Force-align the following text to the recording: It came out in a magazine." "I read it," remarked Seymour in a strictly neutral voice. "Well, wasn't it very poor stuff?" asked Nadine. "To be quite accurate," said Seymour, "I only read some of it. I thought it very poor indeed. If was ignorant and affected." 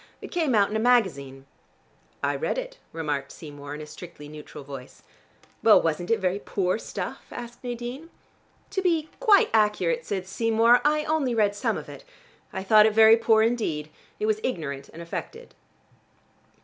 It 0.19 0.31
came 0.31 0.55
out 0.55 0.71
in 0.71 0.75
a 0.75 0.79
magazine." 0.79 1.45
"I 2.23 2.35
read 2.35 2.57
it," 2.57 2.79
remarked 2.91 3.31
Seymour 3.31 3.75
in 3.75 3.81
a 3.81 3.85
strictly 3.85 4.27
neutral 4.27 4.63
voice. 4.63 5.03
"Well, 5.61 5.79
wasn't 5.79 6.09
it 6.09 6.17
very 6.19 6.39
poor 6.39 6.79
stuff?" 6.79 7.27
asked 7.31 7.63
Nadine. 7.63 8.09
"To 8.71 8.81
be 8.81 9.09
quite 9.19 9.51
accurate," 9.53 10.03
said 10.03 10.25
Seymour, 10.25 10.81
"I 10.83 11.03
only 11.03 11.35
read 11.35 11.53
some 11.53 11.77
of 11.77 11.87
it. 11.87 12.03
I 12.51 12.63
thought 12.63 12.87
it 12.87 12.93
very 12.95 13.15
poor 13.15 13.43
indeed. 13.43 13.91
If 14.19 14.25
was 14.25 14.39
ignorant 14.41 14.89
and 14.89 15.03
affected." 15.03 15.53